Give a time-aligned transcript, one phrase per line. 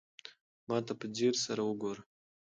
[0.67, 2.01] ما ته په ځير سره وگوره.